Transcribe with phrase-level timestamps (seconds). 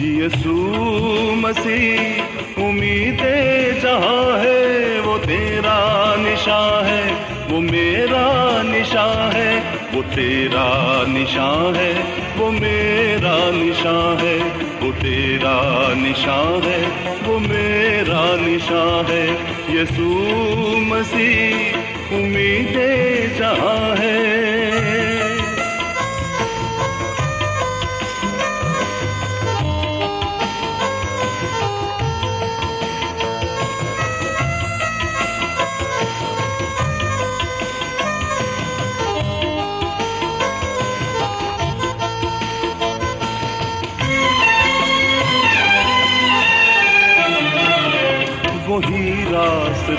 [0.00, 2.22] یسوع مسیح،
[2.56, 3.22] امید
[3.82, 7.14] جہاں ہے، وہ تیرا نشان ہے،
[7.50, 9.60] وہ میرا نشان ہے،
[9.92, 11.92] وہ تیرا نشان ہے،
[12.36, 14.38] وہ میرا نشان ہے،
[14.80, 16.82] وہ تیرا نشان ہے،
[17.26, 19.26] وہ میرا نشان ہے۔
[19.68, 21.76] یسوع مسیح،
[22.10, 22.78] امید
[23.38, 24.45] جہاں ہے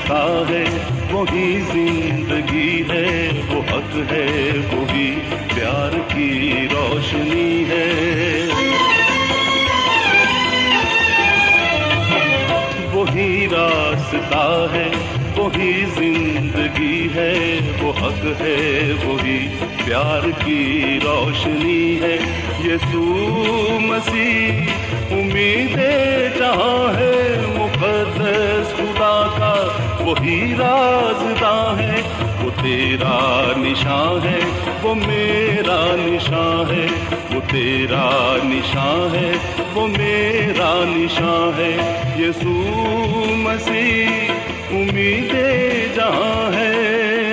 [0.10, 0.64] راستہ ہے
[1.12, 5.16] وہی زندگی ہے، وہ حق ہے، وہی
[5.56, 8.48] پیار کی روشنی ہے۔
[12.94, 14.90] وہی راستہ ہے،
[15.38, 19.48] وہی زندگی ہے، وہ حق ہے، وہی
[19.86, 22.18] پیار کی روشنی ہے۔
[22.66, 24.52] یسوع مسیح
[25.12, 26.07] امید
[30.08, 32.02] وہی رازداں ہے،
[32.44, 34.40] وہ تیرا نشاں ہے،
[34.82, 36.88] وہ میرا نشان ہے،
[37.36, 39.32] وہ تیرا نشان ہے،
[39.74, 41.78] وہ میرا نشان ہے۔
[42.20, 44.32] یسوع مسیح
[44.70, 45.36] امید
[45.96, 47.27] جہاں ہے۔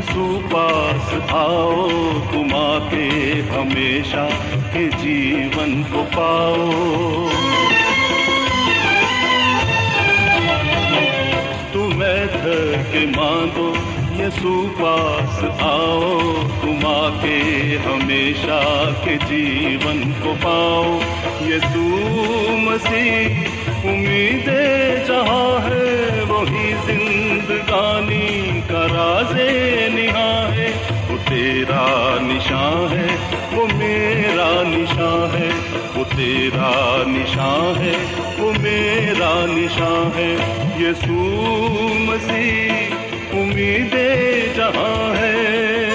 [0.00, 1.88] یسو پاس آؤ
[2.32, 3.08] تم آ کے
[3.56, 4.28] ہمیشہ
[4.72, 6.70] کے جیون کو پاؤ۔
[11.72, 13.74] تمہیں دھر کے مانگو
[14.18, 16.20] یسو پاس آؤ
[16.60, 20.98] تم آ کے ہمیشہ کے جیون کو پاؤ۔
[21.40, 21.88] یسو
[22.56, 23.28] مسیح
[23.84, 24.46] امید
[25.06, 27.09] جہاں ہے، وہی زندگی
[27.50, 29.34] زندگانی کا راز
[29.94, 30.70] نہاں ہے۔
[31.08, 33.06] وہ تیرا نشان ہے،
[33.52, 35.48] وہ میرا نشان ہے۔
[35.94, 37.92] وہ تیرا نشان ہے،
[38.38, 40.36] وہ میرا نشان ہے۔
[40.78, 42.72] یسوع مسیح،
[43.32, 43.96] امید
[44.56, 45.89] جہاں ہے۔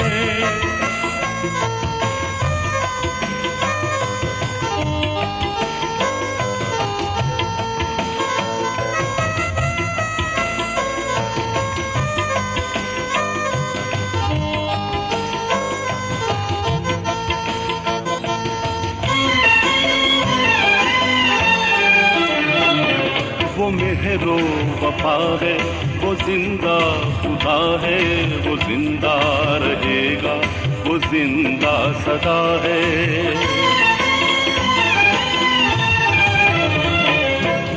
[23.96, 24.38] مہرو
[24.82, 25.58] وفا ہے،
[26.02, 26.80] وہ زندہ
[27.22, 29.20] خدا ہے، وہ زندہ
[29.62, 30.40] رہے گا،
[30.86, 33.34] وہ زندہ سدا ہے۔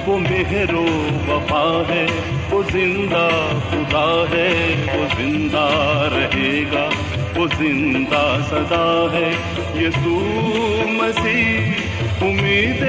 [0.06, 0.87] وہ مہر و
[1.29, 2.06] وفا ہے،
[2.50, 3.29] وہ زندہ
[3.71, 5.69] خدا ہے، وہ زندہ
[6.12, 6.88] رہے گا
[7.38, 9.31] وہ زندہ صدا ہے۔
[9.75, 11.70] یسوع مسیح،
[12.20, 12.81] امید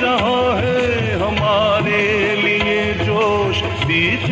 [0.00, 4.30] جہاں ہے، ہمارے لیے جوش بیچ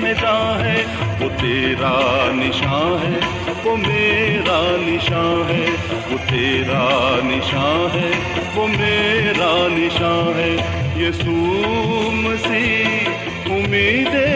[0.00, 0.82] میں جہاں ہے۔
[1.20, 5.66] وہ تیرا نشان ہے، وہ میرا نشان ہے۔
[6.10, 8.10] وہ تیرا نشان ہے،
[8.54, 10.56] وہ میرا نشان ہے۔
[10.96, 13.08] یسوع مسیح،
[13.46, 14.31] امید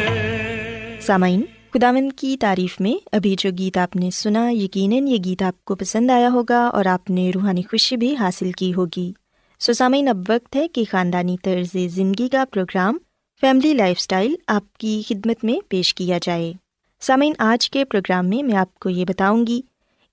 [1.02, 1.42] سامعین،
[1.74, 5.75] خداوند کی تعریف میں ابھی جو گیت آپ نے سنا، یقیناً یہ گیت آپ کو
[5.75, 9.13] پسند آیا ہوگا اور آپ نے روحانی خوشی بھی حاصل کی ہوگی۔
[9.60, 12.98] سو سامعین، اب وقت ہے کہ خاندانی طرز زندگی کا پروگرام
[13.42, 16.54] فیملی لائف اسٹائل آپ کی خدمت میں پیش کیا جائے۔
[17.02, 19.62] سامعین، آج کے پروگرام میں میں آپ کو یہ بتاؤں گی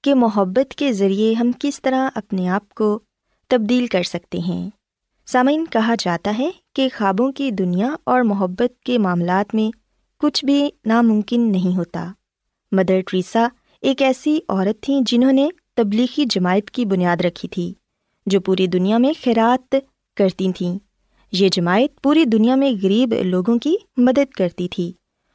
[0.02, 2.98] کہ محبت کے ذریعے ہم کس طرح اپنے آپ کو
[3.48, 4.70] تبدیل کر سکتے ہیں۔
[5.26, 9.76] سامعین، کہا جاتا ہے کہ خوابوں کی دنیا اور محبت کے معاملات میں
[10.18, 12.12] کچھ بھی ناممکن نہیں ہوتا۔
[12.72, 13.48] مدر ٹریسا
[13.80, 17.74] ایک ایسی عورت تھیں جنہوں نے تبلیغی جماعت کی بنیاد رکھی تھی
[18.26, 19.74] جو پوری دنیا میں خیرات
[20.16, 20.78] کرتی تھیں۔
[21.32, 24.92] یہ جماعت پوری دنیا میں غریب لوگوں کی مدد کرتی تھی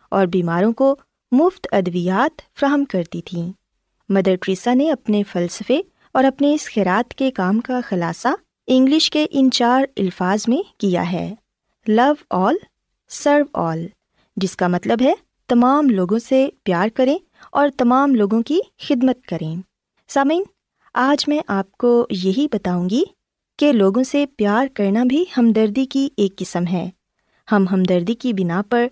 [0.09, 0.95] اور بیماروں کو
[1.31, 3.51] مفت ادویات فراہم کرتی تھیں۔
[4.09, 8.27] مدر ٹریسا نے اپنے فلسفے اور اپنے اس خیرات کے کام کا خلاصہ
[8.67, 11.35] انگلش کے ان چار الفاظ میں کیا ہے۔
[11.87, 12.55] لو آل
[13.09, 13.85] سرو آل
[14.35, 15.13] جس کا مطلب ہے
[15.47, 17.17] تمام لوگوں سے پیار کریں
[17.51, 19.55] اور تمام لوگوں کی خدمت کریں۔
[20.07, 20.43] سامعین،
[20.93, 23.03] آج میں آپ کو یہی بتاؤں گی
[23.59, 26.89] کہ لوگوں سے پیار کرنا بھی ہمدردی کی ایک قسم ہے۔
[27.51, 28.87] ہم ہمدردی کی بنا پر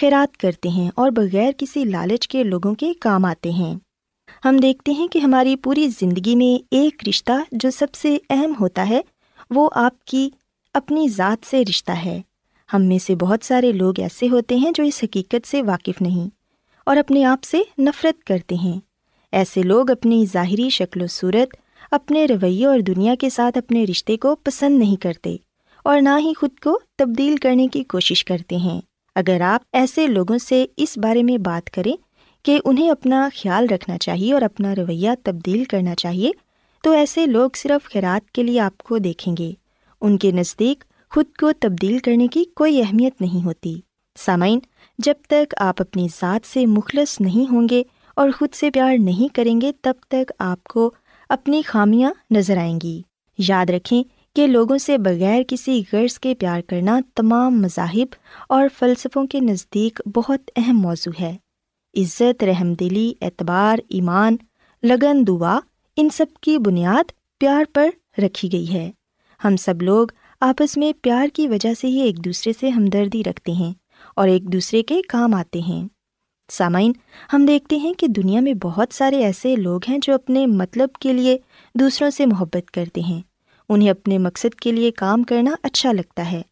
[0.00, 3.74] خیرات کرتے ہیں اور بغیر کسی لالچ کے لوگوں کے کام آتے ہیں۔
[4.44, 8.88] ہم دیکھتے ہیں کہ ہماری پوری زندگی میں ایک رشتہ جو سب سے اہم ہوتا
[8.88, 9.00] ہے،
[9.50, 10.30] وہ آپ کی
[10.74, 12.20] اپنی ذات سے رشتہ ہے۔
[12.74, 16.30] ہم میں سے بہت سارے لوگ ایسے ہوتے ہیں جو اس حقیقت سے واقف نہیں
[16.86, 18.80] اور اپنے آپ سے نفرت کرتے ہیں۔
[19.32, 21.56] ایسے لوگ اپنی ظاہری شکل و صورت،
[21.90, 25.36] اپنے رویے اور دنیا کے ساتھ اپنے رشتے کو پسند نہیں کرتے
[25.84, 28.80] اور نہ ہی خود کو تبدیل کرنے کی کوشش کرتے ہیں۔
[29.14, 32.03] اگر آپ ایسے لوگوں سے اس بارے میں بات کریں
[32.44, 36.30] کہ انہیں اپنا خیال رکھنا چاہیے اور اپنا رویہ تبدیل کرنا چاہیے،
[36.82, 39.52] تو ایسے لوگ صرف خیرات کے لیے آپ کو دیکھیں گے۔
[40.00, 43.74] ان کے نزدیک خود کو تبدیل کرنے کی کوئی اہمیت نہیں ہوتی۔
[44.18, 44.58] سامعین،
[44.98, 47.82] جب تک آپ اپنی ذات سے مخلص نہیں ہوں گے
[48.16, 50.90] اور خود سے پیار نہیں کریں گے، تب تک آپ کو
[51.28, 53.02] اپنی خامیاں نظر آئیں گی۔
[53.38, 54.02] یاد رکھیں
[54.36, 58.14] کہ لوگوں سے بغیر کسی غرض کے پیار کرنا تمام مذاہب
[58.48, 61.36] اور فلسفوں کے نزدیک بہت اہم موضوع ہے۔
[61.96, 64.36] عزت، رحم دلی، اعتبار، ایمان،
[64.82, 65.58] لگن، دعا،
[65.96, 67.88] ان سب کی بنیاد پیار پر
[68.18, 68.90] رکھی گئی ہے۔
[69.44, 70.06] ہم سب لوگ
[70.40, 73.72] آپس میں پیار کی وجہ سے ہی ایک دوسرے سے ہمدردی رکھتے ہیں
[74.16, 75.88] اور ایک دوسرے کے کام آتے ہیں۔
[76.48, 76.92] سامعین،
[77.32, 81.12] ہم دیکھتے ہیں کہ دنیا میں بہت سارے ایسے لوگ ہیں جو اپنے مطلب کے
[81.12, 81.38] لیے
[81.74, 83.22] دوسروں سے محبت کرتے ہیں۔
[83.68, 86.42] انہیں اپنے مقصد کے لیے کام کرنا اچھا لگتا ہے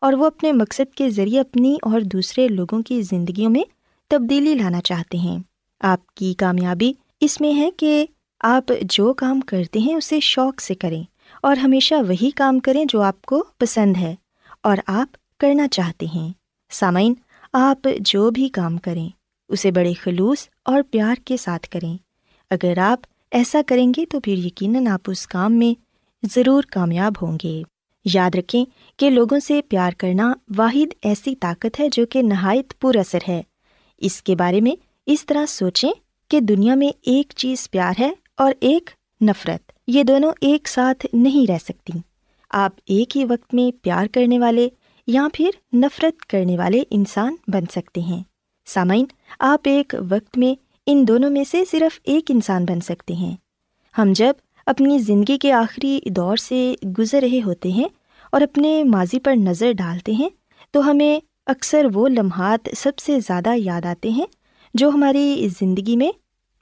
[0.00, 3.62] اور وہ اپنے مقصد کے ذریعے اپنی اور دوسرے لوگوں کی زندگیوں میں
[4.10, 5.38] تبدیلی لانا چاہتے ہیں۔
[5.80, 8.06] آپ کی کامیابی اس میں ہے کہ
[8.40, 11.02] آپ جو کام کرتے ہیں اسے شوق سے کریں
[11.42, 14.14] اور ہمیشہ وہی کام کریں جو آپ کو پسند ہے
[14.62, 16.32] اور آپ کرنا چاہتے ہیں۔
[16.70, 17.14] سامعین،
[17.52, 19.08] آپ جو بھی کام کریں،
[19.48, 21.96] اسے بڑے خلوص اور پیار کے ساتھ کریں۔
[22.50, 23.00] اگر آپ
[23.30, 25.80] ایسا کریں گے تو پھر یقیناً آپ اس کام میں
[26.22, 27.62] ضرور کامیاب ہوں گے۔
[28.04, 28.64] یاد رکھیں
[28.96, 33.42] کہ لوگوں سے پیار کرنا واحد ایسی طاقت ہے جو کہ نہایت پر اثر ہے۔
[34.00, 34.72] اس کے بارے میں
[35.06, 35.92] اس طرح سوچیں
[36.28, 38.90] کہ دنیا میں ایک چیز پیار ہے اور ایک
[39.22, 41.98] نفرت۔ یہ دونوں ایک ساتھ نہیں رہ سکتی۔
[42.50, 44.68] آپ ایک ہی وقت میں پیار کرنے والے
[45.06, 48.22] یا پھر نفرت کرنے والے انسان بن سکتے ہیں۔
[48.66, 49.04] سامعین،
[49.40, 53.36] آپ ایک وقت میں ان دونوں میں سے صرف ایک انسان بن سکتے ہیں۔
[53.98, 54.32] ہم جب
[54.66, 57.88] اپنی زندگی کے آخری دور سے گزر رہے ہوتے ہیں
[58.32, 60.28] اور اپنے ماضی پر نظر ڈالتے ہیں،
[60.70, 64.26] تو ہمیں اکثر وہ لمحات سب سے زیادہ یاد آتے ہیں
[64.74, 66.10] جو ہماری زندگی میں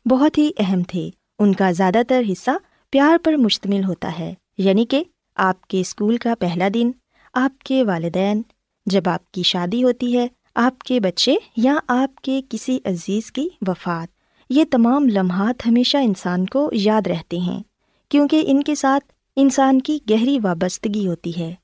[0.09, 2.51] بہت ہی اہم تھے۔ ان کا زیادہ تر حصہ
[2.91, 5.05] پیار پر مشتمل ہوتا ہے یعنی کہ
[5.37, 6.91] آپ کے اسکول کا پہلا دن،
[7.35, 8.43] آپ کے والدین،
[8.87, 13.49] جب آپ کی شادی ہوتی ہے، آپ کے بچے یا آپ کے کسی عزیز کی
[13.67, 14.09] وفات۔
[14.51, 17.63] یہ تمام لمحات ہمیشہ انسان کو یاد رہتے ہیں،
[18.09, 21.55] کیونکہ ان کے ساتھ انسان کی گہری وابستگی ہوتی ہے۔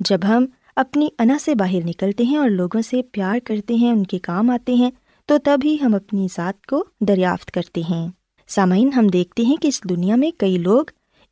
[0.00, 0.46] جب ہم
[0.76, 4.50] اپنی انا سے باہر نکلتے ہیں اور لوگوں سے پیار کرتے ہیں، ان کے کام
[4.50, 4.90] آتے ہیں،
[5.26, 8.08] تو تب ہی ہم اپنی ذات کو دریافت کرتے ہیں۔
[8.48, 10.84] سامعین، ہم دیکھتے ہیں کہ اس دنیا میں کئی لوگ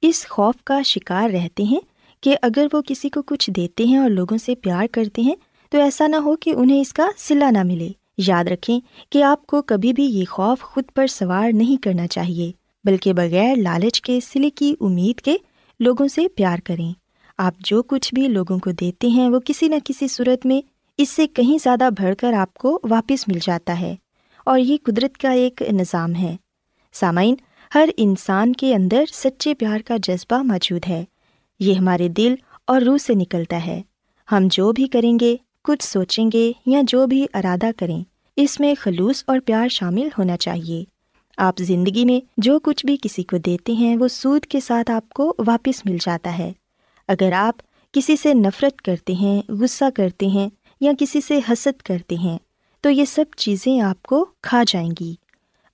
[0.03, 1.81] اس خوف کا شکار رہتے ہیں
[2.21, 5.35] کہ اگر وہ کسی کو کچھ دیتے ہیں اور لوگوں سے پیار کرتے ہیں،
[5.71, 8.81] تو ایسا نہ ہو کہ انہیں اس کا صلہ نہ ملے۔ یاد رکھیں
[9.11, 12.53] کہ آپ کو کبھی بھی یہ خوف خود پر سوار نہیں کرنا چاہیے،
[12.85, 15.37] بلکہ بغیر لالچ کے سلے کی امید کے
[15.81, 16.93] لوگوں سے پیار کریں۔
[17.39, 20.61] آپ جو کچھ بھی لوگوں کو دیتے ہیں، وہ کسی نہ کسی صورت میں
[20.99, 23.97] اس سے کہیں زیادہ بڑھ کر آپ کو واپس مل جاتا ہے۔
[24.47, 26.37] اور یہ قدرت کا ایک نظام ہے۔
[26.93, 27.35] سامعین،
[27.75, 31.05] ہر انسان کے اندر سچے پیار کا جذبہ موجود ہے۔
[31.61, 32.35] یہ ہمارے دل
[32.67, 33.83] اور روح سے نکلتا ہے۔
[34.33, 38.03] ہم جو بھی کریں گے، کچھ سوچیں گے یا جو بھی ارادہ کریں،
[38.37, 40.85] اس میں خلوص اور پیار شامل ہونا چاہیے۔
[41.37, 45.09] آپ زندگی میں جو کچھ بھی کسی کو دیتے ہیں، وہ سود کے ساتھ آپ
[45.09, 46.53] کو واپس مل جاتا ہے۔
[47.09, 50.49] اگر آپ کسی سے نفرت کرتے ہیں، غصہ کرتے ہیں
[50.81, 52.39] یا کسی سے حسد کرتے ہیں،
[52.81, 55.15] تو یہ سب چیزیں آپ کو کھا جائیں گی۔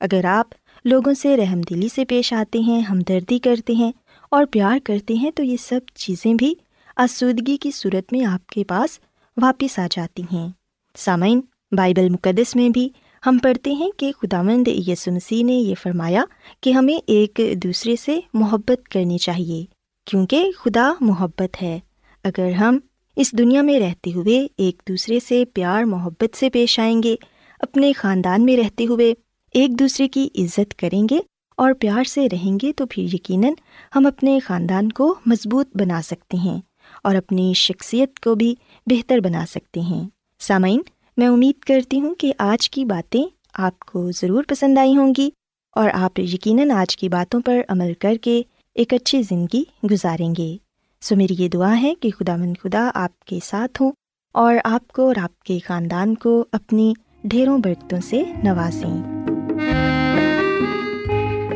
[0.00, 0.47] اگر آپ
[0.85, 3.92] لوگوں سے رحم دلی سے پیش آتے ہیں، ہمدردی کرتے ہیں
[4.30, 6.54] اور پیار کرتے ہیں، تو یہ سب چیزیں بھی
[6.97, 8.99] آسودگی کی صورت میں آپ کے پاس
[9.37, 10.49] واپس آ جاتی ہیں۔
[10.97, 11.40] سامعین،
[11.73, 12.88] بائبل مقدس میں بھی
[13.26, 16.25] ہم پڑھتے ہیں کہ خدا مند یسو مسیح نے یہ فرمایا
[16.61, 19.77] کہ ہمیں ایک دوسرے سے محبت کرنی چاہیے۔
[20.09, 21.79] کیونکہ خدا محبت ہے۔
[22.25, 22.79] اگر ہم
[23.17, 27.17] اس دنیا میں رہتے ہوئے ایک دوسرے سے پیار، محبت سے پیش آئیں گے،
[27.61, 29.15] اپنے خاندان میں رہتے ہوئے
[29.55, 31.19] ایک دوسرے کی عزت کریں گے
[31.57, 33.53] اور پیار سے رہیں گے، تو پھر یقیناً
[33.97, 36.61] ہم اپنے خاندان کو مضبوط بنا سکتے ہیں
[37.03, 38.55] اور اپنی شخصیت کو بھی
[38.87, 40.81] بہتر بنا سکتے ہیں۔ سامعین،
[41.17, 43.25] میں امید کرتی ہوں کہ آج کی باتیں
[43.55, 45.31] آپ کو ضرور پسند آئی ہوں گی
[45.73, 48.43] اور آپ یقیناً آج کی باتوں پر عمل کر کے
[48.78, 50.56] ایک اچھی زندگی گزاریں گے۔
[51.00, 53.92] سو میری یہ دعا ہے کہ خدا مند خدا آپ کے ساتھ ہوں
[54.32, 56.92] اور آپ کو اور آپ کے خاندان کو اپنی
[57.25, 59.02] ڈھیروں برکتوں سے نوازیں۔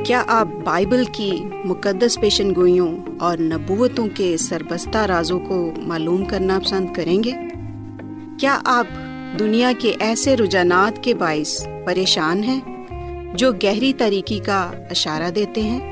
[0.04, 1.30] کیا آپ بائبل کی
[1.64, 7.32] مقدس پیشن گوئیوں اور نبوتوں کے سربستہ رازوں کو معلوم کرنا پسند کریں گے؟
[8.40, 8.86] کیا آپ
[9.38, 12.60] دنیا کے ایسے رجحانات کے باعث پریشان ہیں
[13.34, 15.91] جو گہری طریقے کا اشارہ دیتے ہیں؟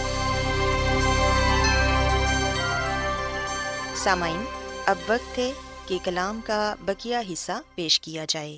[4.03, 4.43] سامعین،
[4.85, 5.51] اب وقت ہے
[5.87, 8.57] کہ کلام کا بکیا حصہ پیش کیا جائے۔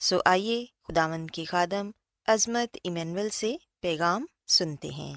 [0.00, 1.90] سو آئیے خداون کی خادم
[2.26, 5.14] عظمت ایمینول سے پیغام سنتے ہیں۔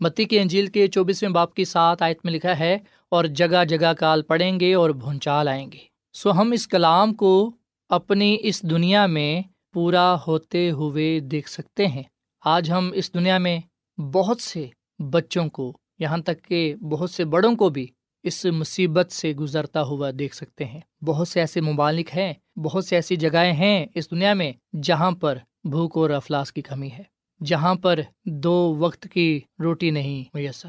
[0.00, 2.76] متی کی انجیل کے چوبیسویں باپ کی ساتھ آیت میں لکھا ہے،
[3.08, 5.78] اور جگہ جگہ کال پڑیں گے اور بھونچال آئیں گے۔
[6.14, 7.50] سو ہم اس کلام کو
[7.90, 9.42] اپنی اس دنیا میں
[9.74, 12.02] پورا ہوتے ہوئے دیکھ سکتے ہیں۔
[12.44, 13.58] آج ہم اس دنیا میں
[13.98, 14.66] بہت سے
[14.98, 17.86] بچوں کو، یہاں تک کہ بہت سے بڑوں کو بھی
[18.22, 22.94] اس مصیبت سے گزرتا ہوا دیکھ سکتے ہیں۔ بہت سے ایسے ممالک ہیں، بہت سی
[22.94, 24.52] ایسی جگہیں ہیں اس دنیا میں
[24.82, 27.02] جہاں پر بھوک اور افلاس کی کمی ہے،
[27.44, 30.68] جہاں پر دو وقت کی روٹی نہیں میسر۔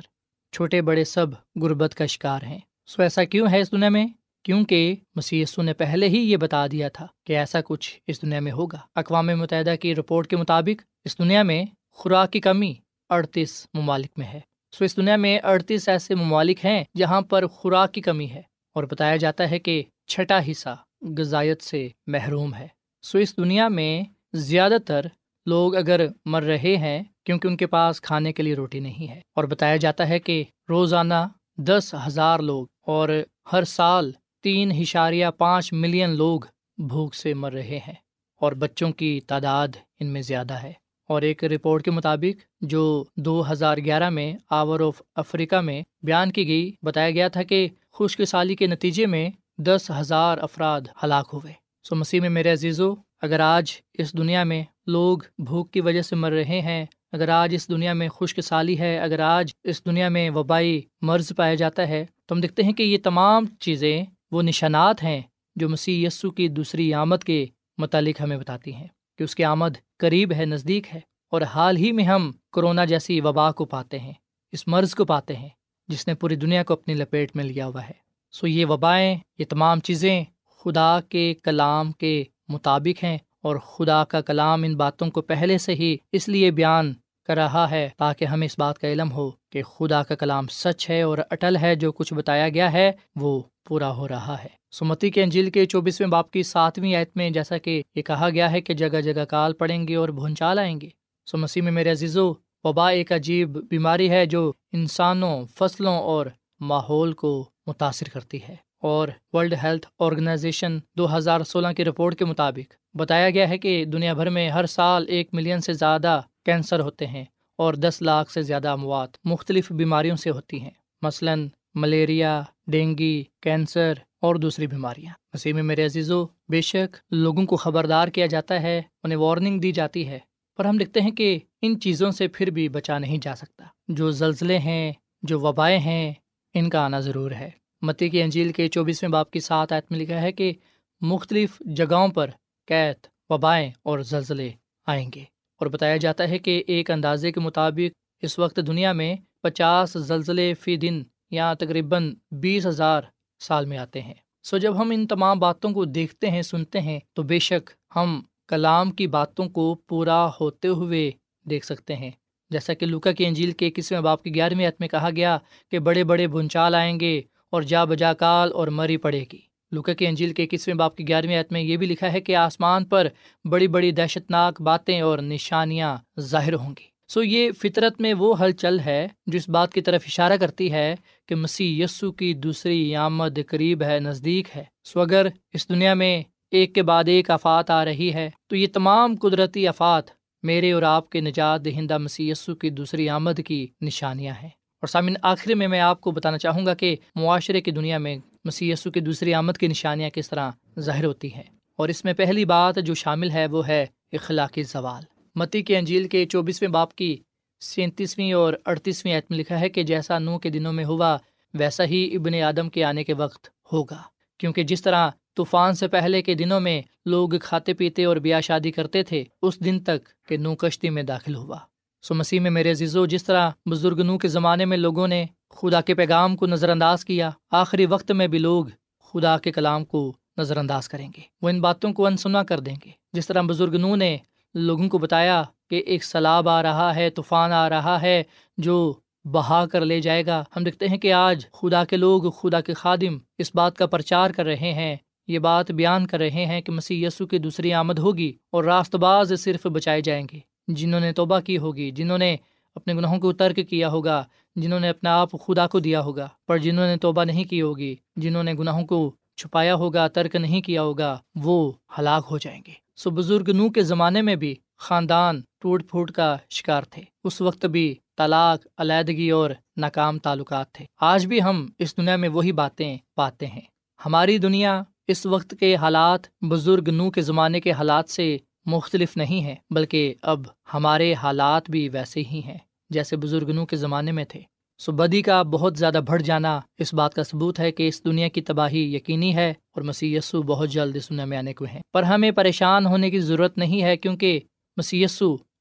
[0.51, 1.25] چھوٹے بڑے سب
[1.61, 4.07] غربت کا شکار ہیں۔ سو ایسا کیوں ہے اس دنیا میں؟
[4.43, 8.51] کیونکہ مسی نے پہلے ہی یہ بتا دیا تھا کہ ایسا کچھ اس دنیا میں
[8.51, 12.73] ہوگا۔ اقوام متحدہ کی رپورٹ کے مطابق اس دنیا میں خوراک کی کمی
[13.09, 14.39] اڑتیس ممالک میں ہے۔
[14.73, 18.41] سو اس دنیا میں اڑتیس ایسے ممالک ہیں جہاں پر خوراک کی کمی ہے
[18.75, 20.75] اور بتایا جاتا ہے کہ چھٹا حصہ
[21.17, 22.67] غذائیت سے محروم ہے۔
[23.01, 24.03] سو اس دنیا میں
[24.33, 25.05] زیادہ تر
[25.45, 29.21] لوگ اگر مر رہے ہیں کیونکہ ان کے پاس کھانے کے لیے روٹی نہیں ہے
[29.35, 31.27] اور بتایا جاتا ہے کہ روزانہ
[31.57, 33.09] دس ہزار لوگ اور
[33.53, 34.11] ہر سال
[34.41, 36.39] تین اشاریہ پانچ ملین لوگ
[36.77, 37.95] بھوک سے مر رہے ہیں
[38.41, 39.67] اور بچوں کی تعداد
[39.99, 40.73] ان میں زیادہ ہے۔
[41.13, 46.31] اور ایک رپورٹ کے مطابق جو دو ہزار گیارہ میں آور آف افریقہ میں بیان
[46.31, 51.29] کی گئی، بتایا گیا تھا کہ خشک سالی کے نتیجے میں دس ہزار افراد ہلاک
[51.33, 51.53] ہوئے۔
[51.83, 56.15] سو مسیح میں میرے عزیزو، اگر آج اس دنیا میں لوگ بھوک کی وجہ سے
[56.15, 60.09] مر رہے ہیں، اگر آج اس دنیا میں خشک سالی ہے، اگر آج اس دنیا
[60.09, 64.41] میں وبائی مرض پایا جاتا ہے، تو ہم دیکھتے ہیں کہ یہ تمام چیزیں وہ
[64.41, 65.21] نشانات ہیں
[65.55, 67.45] جو مسیح یسو کی دوسری آمد کے
[67.77, 68.87] متعلق ہمیں بتاتی ہیں۔
[69.19, 70.99] کہ اس کی آمد قریب ہے، نزدیک ہے،
[71.31, 74.13] اور حال ہی میں ہم کرونا جیسی وبا کو پاتے ہیں،
[74.53, 75.49] اس مرض کو پاتے ہیں،
[75.89, 78.01] جس نے پوری دنیا کو اپنی لپیٹ میں لیا ہوا ہے۔
[78.33, 80.23] سو یہ وبائیں، یہ تمام چیزیں
[80.61, 85.73] خدا کے کلام کے مطابق ہیں، اور خدا کا کلام ان باتوں کو پہلے سے
[85.73, 86.93] ہی اس لیے بیان
[87.29, 90.89] کر رہا ہے تاکہ ہمیں اس بات کا علم ہو کہ خدا کا کلام سچ
[90.89, 95.09] ہے اور اٹل ہے، جو کچھ بتایا گیا ہے، وہ پورا ہو رہا ہے۔ سمتی
[95.09, 98.61] کے انجیل کے چوبیسویں باپ کی ساتویں آیت میں جیسا کہ یہ کہا گیا ہے
[98.61, 100.89] کہ جگہ جگہ کال پڑیں گے اور بھونچال آئیں گے۔
[101.25, 106.25] سو مسیح میں میرے عزیزو وبا ایک عجیب بیماری ہے جو انسانوں، فصلوں اور
[106.59, 112.25] ماحول کو متاثر کرتی ہے۔ اور ورلڈ ہیلتھ آرگنائزیشن دو ہزار سولہ کی رپورٹ کے
[112.25, 116.79] مطابق بتایا گیا ہے کہ دنیا بھر میں ہر سال ایک ملین سے زیادہ کینسر
[116.79, 117.25] ہوتے ہیں
[117.57, 123.93] اور دس لاکھ سے زیادہ اموات مختلف بیماریوں سے ہوتی ہیں۔ مثلاً ملیریا، ڈینگی، کینسر
[124.23, 128.61] اور دوسری بیماریاں۔ مسیح میں میرے عزیز و بے شک لوگوں کو خبردار کیا جاتا
[128.61, 130.19] ہے، انہیں وارننگ دی جاتی ہے۔
[130.57, 134.11] پر ہم لکھتے ہیں کہ ان چیزوں سے پھر بھی بچا نہیں جا سکتا۔ جو
[134.11, 136.13] زلزلے ہیں، جو وبائیں ہیں،
[136.53, 137.49] ان کا آنا ضرور ہے۔
[137.81, 140.53] متی کی انجیل کے چوبیسویں باپ کی سات آیت میں لکھا ہے کہ
[141.01, 142.29] مختلف جگہوں پر
[142.67, 144.51] قید وبائیں اور زلزلے
[144.85, 145.23] آئیں گے۔
[145.59, 150.53] اور بتایا جاتا ہے کہ ایک اندازے کے مطابق اس وقت دنیا میں پچاس زلزلے
[150.53, 153.01] فی دن یا تقریباً بیس ہزار
[153.43, 156.99] سال میں آتے ہیں۔ سو جب ہم ان تمام باتوں کو دیکھتے ہیں، سنتے ہیں،
[157.13, 161.11] تو بے شک ہم کلام کی باتوں کو پورا ہوتے ہوئے
[161.49, 162.11] دیکھ سکتے ہیں۔
[162.51, 165.37] جیسا کہ لوکا کی انجیل کے کسویں باپ کی گیارہویں عت میں کہا گیا
[165.71, 169.39] کہ بڑے بڑے بھونچال آئیں گے اور جا بجا کال اور مری پڑے گی۔
[169.71, 172.35] لوکا کی انجیل کے کسویں باپ کی گیارہویں عت میں یہ بھی لکھا ہے کہ
[172.35, 173.07] آسمان پر
[173.45, 178.41] بڑی بڑی دہشت ناک باتیں اور نشانیاں ظاہر ہوں گی۔ سو یہ فطرت میں وہ
[178.41, 180.95] ہلچل ہے جو اس بات کی طرف اشارہ کرتی ہے
[181.27, 186.23] کہ مسیح یسو کی دوسری آمد قریب ہے، نزدیک ہے۔ سو اگر اس دنیا میں
[186.51, 190.03] ایک کے بعد ایک آفات آ رہی ہے، تو یہ تمام قدرتی آفات
[190.43, 194.87] میرے اور آپ کے نجات دہندہ مسیح یسو کی دوسری آمد کی نشانیاں ہیں۔ اور
[194.87, 198.71] سامن آخر میں میں آپ کو بتانا چاہوں گا کہ معاشرے کی دنیا میں مسی
[198.71, 201.43] یسو کی دوسری آمد کی نشانیاں کس طرح ظاہر ہوتی ہیں۔
[201.77, 206.07] اور اس میں پہلی بات جو شامل ہے وہ ہے اخلاقی زوال۔ متی کے انجیل
[206.07, 207.17] کے چوبیسویں باپ کی
[207.61, 211.17] سینتیسویں اور اڑتیسویں عتم لکھا ہے کہ جیسا نو کے دنوں میں ہوا،
[211.53, 214.01] ویسا ہی ابن آدم کے آنے کے وقت ہوگا۔
[214.37, 218.71] کیونکہ جس طرح طوفان سے پہلے کے دنوں میں لوگ کھاتے پیتے اور بیاہ شادی
[218.71, 221.57] کرتے تھے، اس دن تک کہ نو کشتی میں داخل ہوا۔
[222.01, 225.81] سو مسیح میں میرے عزیزو، جس طرح بزرگ نو کے زمانے میں لوگوں نے خدا
[225.81, 228.65] کے پیغام کو نظر انداز کیا، آخری وقت میں بھی لوگ
[228.99, 232.75] خدا کے کلام کو نظر انداز کریں گے۔ وہ ان باتوں کو انسنا کر دیں
[232.85, 234.17] گے۔ جس طرح بزرگ نو نے
[234.55, 238.23] لوگوں کو بتایا کہ ایک سیلاب آ رہا ہے، طوفان آ رہا ہے،
[238.57, 238.93] جو
[239.25, 242.73] بہا کر لے جائے گا۔ ہم دیکھتے ہیں کہ آج خدا کے لوگ، خدا کے
[242.73, 244.95] خادم اس بات کا پرچار کر رہے ہیں،
[245.27, 248.95] یہ بات بیان کر رہے ہیں کہ مسیح یسو کی دوسری آمد ہوگی اور راست
[248.95, 252.35] باز صرف بچائے جائیں گے۔ جنہوں نے توبہ کی ہوگی، جنہوں نے
[252.75, 254.23] اپنے گناہوں کو ترک کیا ہوگا،
[254.55, 257.95] جنہوں نے اپنا آپ خدا کو دیا ہوگا، پر جنہوں نے توبہ نہیں کی ہوگی،
[258.15, 262.73] جنہوں نے گناہوں کو چھپایا ہوگا، ترک نہیں کیا ہوگا، وہ ہلاک ہو جائیں گے۔
[262.95, 267.65] سو بزرگ نو کے زمانے میں بھی خاندان ٹوٹ پھوٹ کا شکار تھے۔ اس وقت
[267.65, 272.97] بھی طلاق، علیحدگی اور ناکام تعلقات تھے۔ آج بھی ہم اس دنیا میں وہی باتیں
[273.15, 273.61] پاتے ہیں۔
[274.05, 279.43] ہماری دنیا اس وقت کے حالات بزرگ نو کے زمانے کے حالات سے مختلف نہیں
[279.43, 280.41] ہے بلکہ اب
[280.73, 282.57] ہمارے حالات بھی ویسے ہی ہیں،
[282.89, 284.41] جیسے بزرگ نو کے زمانے میں تھے۔
[284.77, 288.27] سو بدی کا بہت زیادہ بڑھ جانا اس بات کا ثبوت ہے کہ اس دنیا
[288.27, 292.03] کی تباہی یقینی ہے اور مسی بہت جلد اس دنیا میں آنے کو ہیں۔ پر
[292.03, 294.39] ہمیں پریشان ہونے کی ضرورت نہیں ہے کیونکہ
[294.77, 295.05] مسی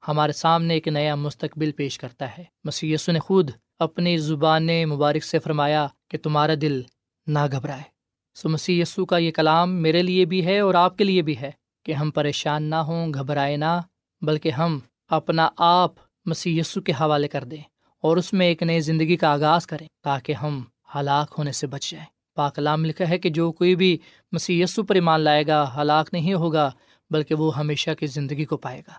[0.09, 5.39] ہمارے سامنے ایک نیا مستقبل پیش کرتا ہے۔ مسی نے خود اپنی زبان مبارک سے
[5.39, 6.83] فرمایا کہ تمہارا دل
[7.27, 7.83] نہ گھبرائے۔
[8.35, 11.37] سو مسی یسو کا یہ کلام میرے لیے بھی ہے اور آپ کے لیے بھی
[11.41, 11.51] ہے
[11.85, 13.81] کہ ہم پریشان نہ ہوں، گھبرائے نہ،
[14.21, 15.93] بلکہ ہم اپنا آپ
[16.27, 17.72] مسی یسو کے حوالے کر دیں۔
[18.03, 20.63] اور اس میں ایک نئی زندگی کا آغاز کریں تاکہ ہم
[20.95, 23.99] ہلاک ہونے سے بچ جائیں۔ پاکلام لکھا ہے کہ جو کوئی بھی
[24.33, 26.71] مسی یسو پر ایمان لائے گا، ہلاک نہیں ہوگا،
[27.11, 28.93] بلکہ وہ ہمیشہ کی زندگی کو پائے گا۔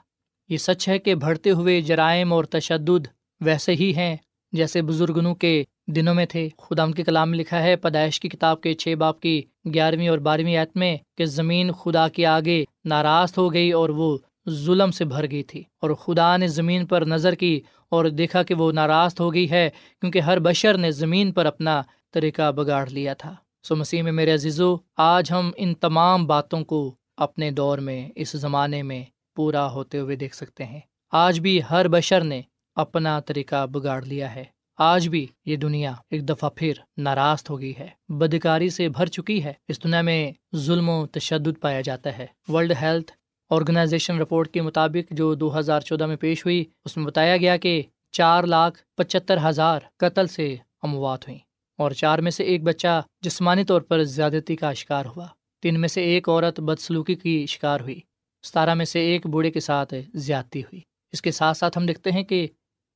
[0.50, 3.08] یہ سچ ہے کہ بڑھتے ہوئے جرائم اور تشدد
[3.42, 4.18] ویسے ہی ہیں
[4.52, 8.30] جیسے بزرگنوں کے دنوں میں تھے۔ خدا ان کے کلام میں لکھا ہے، پیدائش کی
[8.30, 9.42] کتاب کے چھ باپ کی
[9.74, 14.18] گیارہویں اور بارہویں آیت میں کہ زمین خدا کے آگے ناراض ہو گئی اور وہ
[14.50, 17.62] ظلم سے بھر گئی تھی اور خدا نے زمین پر نظر کی
[17.94, 19.70] اور دیکھا کہ وہ ناراض ہو گئی ہے
[20.02, 21.82] کیونکہ ہر بشر نے زمین پر اپنا
[22.14, 26.96] طریقہ بگاڑ لیا تھا۔ سو مسیح میں میرے عزیزو، آج ہم ان تمام باتوں کو
[27.18, 29.04] اپنے دور میں، اس زمانے میں
[29.36, 30.80] پورا ہوتے ہوئے دیکھ سکتے ہیں۔
[31.12, 32.42] آج بھی ہر بشر نے
[32.76, 34.44] اپنا طریقہ بگاڑ لیا ہے۔
[34.78, 39.44] آج بھی یہ دنیا ایک دفعہ پھر ناراض ہو گئی ہے۔ بدکاری سے بھر چکی
[39.44, 43.12] ہے۔ اس دنیا میں ظلم و تشدد پایا جاتا ہے۔ ورلڈ ہیلتھ
[43.56, 47.58] آرگنائزیشن رپورٹ کے مطابق جو دو ہزار چودہ میں پیش ہوئی، اس میں بتایا گیا
[47.58, 51.40] کہ چار لاکھ پچہتر ہزار قتل سے اموات ہوئی
[51.78, 55.28] اور چار میں سے ایک بچہ جسمانی طور پر زیادتی کا شکار ہوا۔
[55.62, 58.00] تین میں سے ایک عورت بدسلوکی کی شکار ہوئی۔
[58.44, 62.12] ستارہ میں سے ایک بوڑھے کے ساتھ زیادتی ہوئی۔ اس کے ساتھ ساتھ ہم دیکھتے
[62.12, 62.48] ہیں کہ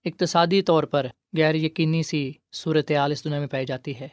[0.06, 4.08] اقتصادی طور پر غیر یقینی سی صورت حال اس دنیا میں پائی جاتی ہے۔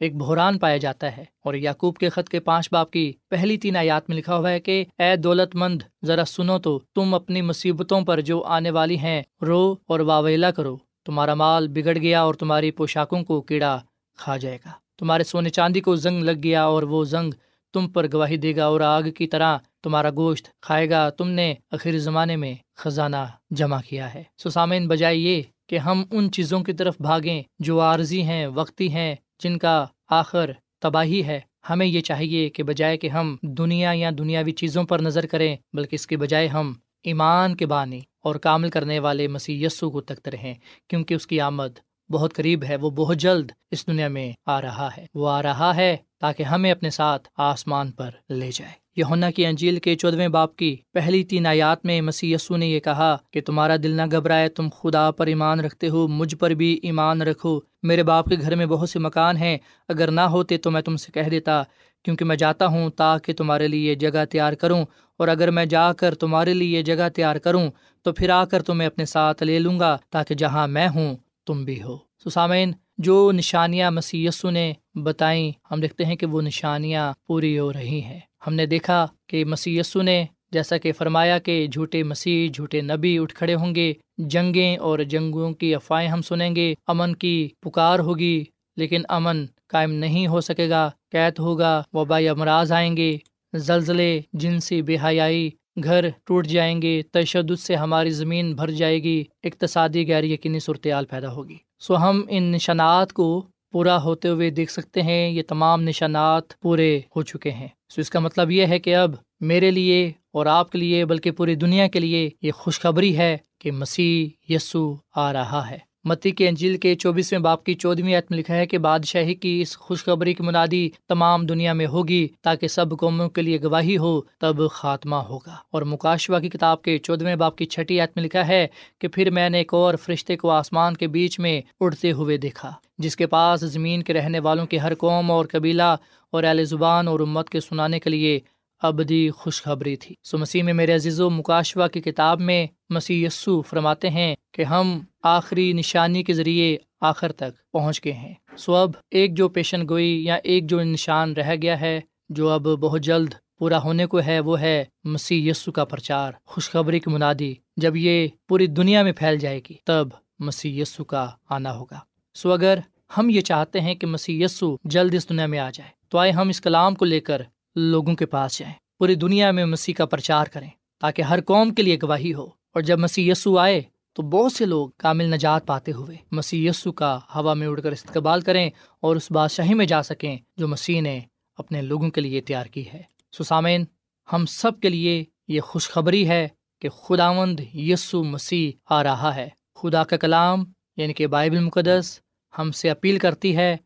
[0.00, 3.76] ایک بحران پایا جاتا ہے اور یعقوب کے خط کے پانچ باپ کی پہلی تین
[3.76, 8.00] آیات میں لکھا ہوا ہے کہ، اے دولت مند ذرا سنو تو تم اپنی مصیبتوں
[8.00, 12.70] پر جو آنے والی ہیں، رو اور واویلا کرو۔ تمہارا مال بگڑ گیا اور تمہاری
[12.70, 13.80] پوشاکوں کو کیڑا
[14.18, 17.32] کھا جائے گا۔ تمہارے سونے چاندی کو زنگ لگ گیا اور وہ زنگ
[17.72, 21.54] تم پر گواہی دے گا اور آگ کی طرح تمہارا گوشت کھائے گا۔ تم نے
[21.70, 26.72] آخر زمانے میں خزانہ جمع کیا ہے۔ سسامین بجائے یہ کہ ہم ان چیزوں کی
[26.72, 32.48] طرف بھاگیں جو عارضی ہیں، وقتی ہیں جن کا آخر تباہی ہے، ہمیں یہ چاہیے
[32.48, 36.46] کہ بجائے کہ ہم دنیا یا دنیاوی چیزوں پر نظر کریں، بلکہ اس کے بجائے
[36.46, 40.54] ہم ایمان کے بانی اور کامل کرنے والے مسیح یسو کو تکتے رہیں،
[40.88, 41.78] کیونکہ اس کی آمد
[42.10, 45.76] بہت قریب ہے، وہ بہت جلد اس دنیا میں آ رہا ہے۔ وہ آ رہا
[45.76, 50.56] ہے تاکہ ہمیں اپنے ساتھ آسمان پر لے جائے۔ یونا کی انجیل کے چودویں باپ
[50.56, 54.48] کی پہلی تین آیات میں مسی یسو نے یہ کہا کہ تمہارا دل نہ گھبرائے،
[54.48, 58.54] تم خدا پر ایمان رکھتے ہو، مجھ پر بھی ایمان رکھو۔ میرے باپ کے گھر
[58.54, 59.58] میں بہت سے مکان ہیں،
[59.88, 61.62] اگر نہ ہوتے تو میں تم سے کہہ دیتا،
[62.04, 64.84] کیونکہ میں جاتا ہوں تاکہ تمہارے لیے جگہ تیار کروں،
[65.16, 67.70] اور اگر میں جا کر تمہارے لیے جگہ تیار کروں
[68.02, 71.64] تو پھر آ کر تمہیں اپنے ساتھ لے لوں گا، تاکہ جہاں میں ہوں تم
[71.64, 77.12] بھی ہو۔ سسامین جو نشانیاں مسی یسو نے بتائیں، ہم دیکھتے ہیں کہ وہ نشانیاں
[77.26, 82.02] پوری ہو رہی ہیں۔ ہم نے دیکھا کہ مسی نے، جیسا کہ فرمایا کہ جھوٹے
[82.02, 86.74] مسیح، جھوٹے نبی اٹھ کھڑے ہوں گے، جنگیں اور جنگوں کی افواہیں ہم سنیں گے،
[86.86, 88.44] امن کی پکار ہوگی،
[88.76, 93.16] لیکن امن قائم نہیں ہو سکے گا، قید ہوگا وبائی امراض آئیں گے،
[93.52, 95.50] زلزلے، جنسی بے حیائی
[95.84, 101.04] گھر ٹوٹ جائیں گے، تشدد سے ہماری زمین بھر جائے گی، اقتصادی غیر یقینی صورتحال
[101.04, 105.82] پیدا ہوگی۔ سو ہم ان نشانات کو پورا ہوتے ہوئے دیکھ سکتے ہیں، یہ تمام
[105.82, 110.12] نشانات پورے ہو چکے ہیں۔ سو اس کا مطلب یہ ہے کہ اب میرے لیے
[110.32, 114.96] اور آپ کے لیے، بلکہ پوری دنیا کے لیے یہ خوشخبری ہے کہ مسیح یسو
[115.14, 118.78] آ رہا ہے۔ متی کے انجیل کے چوبیسویں باپ کی چودہویں میں لکھا ہے کہ
[118.78, 123.62] بادشاہی کی اس خوشخبری کی منادی تمام دنیا میں ہوگی، تاکہ سب قوموں کے لیے
[123.62, 128.22] گواہی ہو، تب خاتمہ ہوگا۔ اور مکاشوا کی کتاب کے چودہویں باپ کی چھٹی میں
[128.22, 128.66] لکھا ہے
[128.98, 132.72] کہ پھر میں نے ایک اور فرشتے کو آسمان کے بیچ میں اڑتے ہوئے دیکھا،
[132.98, 135.96] جس کے پاس زمین کے رہنے والوں کی ہر قوم اور قبیلہ
[136.32, 138.40] اور اہل زبان اور امت کے سنانے کے لیے
[138.82, 143.62] ابدی خوشخبری تھی۔ سو مسیح میں میرے عزیز و مکاشوا کی کتاب میں مسیح یسو
[143.62, 148.90] فرماتے ہیں کہ ہم آخری نشانی کے ذریعے آخر تک پہنچ گئے ہیں۔ سو اب
[149.10, 153.34] ایک جو پیشن گوئی یا ایک جو نشان رہ گیا ہے، جو اب بہت جلد
[153.58, 158.28] پورا ہونے کو ہے، وہ ہے مسیح یسو کا پرچار۔ خوشخبری کی منادی جب یہ
[158.48, 160.08] پوری دنیا میں پھیل جائے گی، تب
[160.38, 161.98] مسیح یسو کا آنا ہوگا۔
[162.34, 162.78] سو اگر
[163.18, 166.30] ہم یہ چاہتے ہیں کہ مسیح یسو جلد اس دنیا میں آ جائے، تو آئے
[166.30, 167.42] ہم اس کلام کو لے کر
[167.76, 171.82] لوگوں کے پاس جائیں۔ پوری دنیا میں مسیح کا پرچار کریں تاکہ ہر قوم کے
[171.82, 173.82] لیے گواہی ہو۔ اور جب مسیح یسو آئے
[174.12, 177.92] تو بہت سے لوگ کامل نجات پاتے ہوئے مسیح یسو کا ہوا میں اڑ کر
[177.92, 181.20] استقبال کریں اور اس بادشاہی میں جا سکیں جو مسیح نے
[181.56, 183.02] اپنے لوگوں کے لیے تیار کی ہے۔
[183.38, 183.84] سسامین
[184.32, 186.48] ہم سب کے لیے یہ خوشخبری ہے
[186.80, 190.64] کہ خداوند یسو مسیح آ رہا ہے۔ خدا کا کلام
[190.96, 192.20] یعنی کہ بائبل مقدس،
[192.58, 193.76] ہم سے اپیل کرتی ہے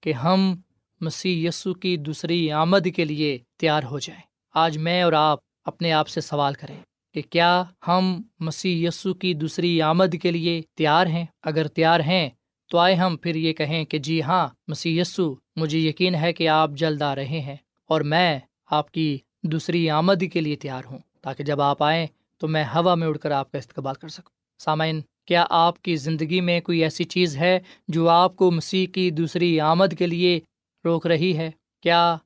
[0.00, 0.56] کہ ہم
[1.00, 4.22] مسیح یسو کی دوسری آمد کے لیے تیار ہو جائیں۔
[4.54, 6.80] آج میں اور آپ اپنے آپ سے سوال کریں
[7.14, 12.30] کہ کیا ہم مسیح یسو کی دوسری آمد کے لیے تیار ہیں؟ اگر تیار ہیں،
[12.70, 16.48] تو آئے ہم پھر یہ کہیں کہ جی ہاں مسی یسو مجھے یقین ہے کہ
[16.48, 17.56] آپ جلد آ رہے ہیں
[17.88, 18.38] اور میں
[18.70, 22.06] آپ کی دوسری آمد کے لیے تیار ہوں۔ تاکہ جب آپ آئیں
[22.38, 25.96] تو میں ہوا میں اڑ کر آپ کا استقبال کر سکوں۔ سامعین، کیا آپ کی
[25.96, 30.40] زندگی میں کوئی ایسی چیز ہے جو آپ کو مسیح کی دوسری آمد کے لیے
[30.86, 31.50] روک رہی ہے۔
[31.82, 32.16] کیا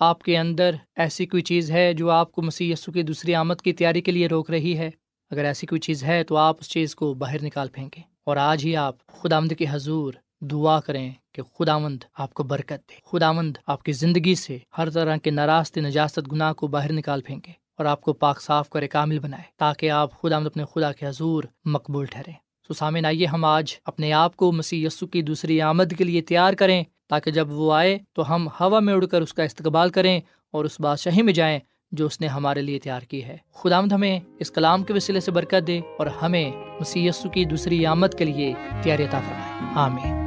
[0.00, 3.60] آپ کے اندر ایسی کوئی چیز ہے جو آپ کو مسیح یسو کی دوسری آمد
[3.64, 4.90] کی تیاری کے لیے روک رہی ہے؟
[5.30, 8.66] اگر ایسی کوئی چیز ہے تو آپ اس چیز کو باہر نکال پھینکیں۔ اور آج
[8.66, 12.94] ہی آپ خدا آمد کے حضور دعا کریں کہ خدا مند آپ کو برکت دے۔
[13.04, 17.20] خدا مند آپ کی زندگی سے ہر طرح کے ناراض نجاست، گناہ کو باہر نکال
[17.20, 20.92] پھینکے اور آپ کو پاک، صاف کرے، کامل بنائے تاکہ آپ خدا مند اپنے خدا
[20.92, 22.32] کے حضور مقبول ٹھہرے
[22.68, 26.20] تو سامن آئیے ہم آج اپنے آپ کو مسیح یسو کی دوسری آمد کے لیے
[26.20, 29.90] تیار کریں۔ تاکہ جب وہ آئے تو ہم ہوا میں اڑ کر اس کا استقبال
[29.90, 30.20] کریں
[30.52, 31.58] اور اس بادشاہی میں جائیں
[31.92, 35.30] جو اس نے ہمارے لیے تیار کی ہے۔ خدا ہمیں اس کلام کے وسیلے سے
[35.30, 40.26] برکت دے اور ہمیں مسی کی دوسری آمد کے لیے تیاری عطا فرمائے۔ آمین۔